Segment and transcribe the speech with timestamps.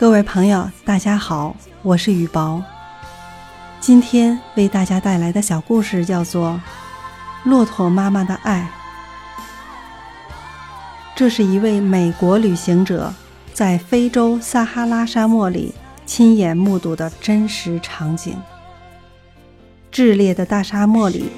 [0.00, 2.64] 各位朋友，大家好，我是雨薄。
[3.80, 6.58] 今天为大家带来的小故事叫做
[7.50, 8.66] 《骆驼妈妈的爱》。
[11.14, 13.12] 这是一位美国旅行者
[13.52, 15.74] 在非洲撒哈拉沙漠里
[16.06, 18.34] 亲眼目睹的真实场景。
[19.92, 21.28] 炽烈的大沙漠里，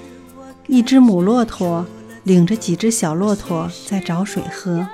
[0.69, 1.85] 一只母骆驼
[2.23, 4.87] 领着几只小骆驼在找水喝。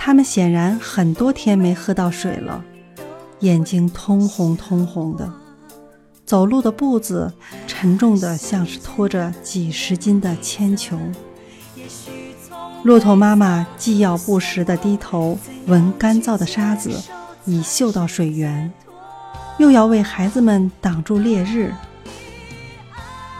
[0.00, 2.64] 他们显然很多天没喝到水了，
[3.40, 5.30] 眼睛通红通红的。
[6.24, 7.32] 走路的步子
[7.66, 10.96] 沉重的，像是拖着几十斤的铅球。
[12.84, 16.90] 骆驼妈妈既要不时地低头闻干燥的沙子，
[17.44, 18.72] 以嗅到水源，
[19.58, 21.74] 又要为孩子们挡住烈日。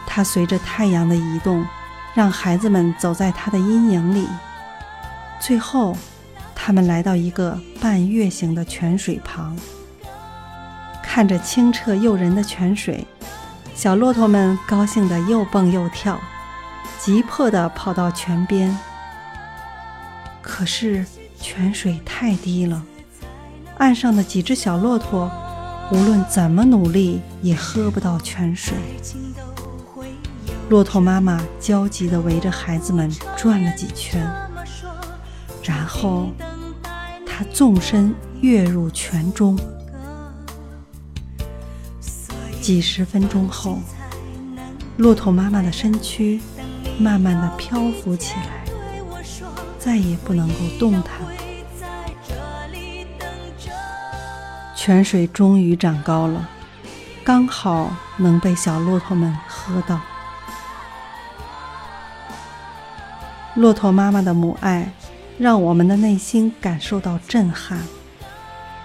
[0.05, 1.65] 它随着太阳的移动，
[2.13, 4.27] 让孩子们走在它的阴影里。
[5.39, 5.95] 最后，
[6.69, 9.57] 他们来到一个半月形的泉水旁。
[11.01, 13.07] 看着清澈诱人的泉水，
[13.73, 16.19] 小骆驼们高兴地又蹦又跳，
[16.99, 18.77] 急迫地跑到泉边。
[20.43, 21.03] 可是
[21.41, 22.83] 泉水太低了，
[23.79, 25.27] 岸上的几只小骆驼
[25.91, 28.77] 无论怎么努力也喝不到泉水。
[30.69, 34.23] 骆驼妈妈焦急地围着孩子们转了几圈，
[35.63, 36.29] 然后
[37.39, 39.57] 她纵身跃入泉中。
[42.59, 43.79] 几十分钟后，
[44.97, 46.41] 骆驼妈妈的身躯
[46.99, 48.65] 慢慢的漂浮起来，
[49.79, 51.13] 再也不能够动弹。
[54.75, 56.49] 泉水终于长高了，
[57.23, 60.01] 刚好能被小骆驼们喝到。
[63.55, 64.91] 骆驼妈妈的母爱，
[65.39, 67.79] 让我们的内心感受到震撼，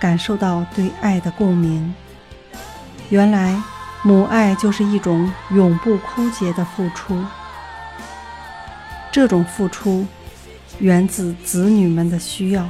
[0.00, 1.94] 感受到对爱的共鸣。
[3.10, 3.62] 原来。
[4.06, 7.24] 母爱就是一种永不枯竭的付出，
[9.10, 10.06] 这种付出
[10.78, 12.68] 源自子女们的需要，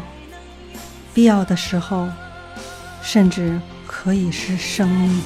[1.12, 2.08] 必要的时候，
[3.02, 5.20] 甚至可以是生命。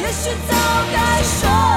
[0.00, 0.56] 也许早
[0.90, 1.73] 该说。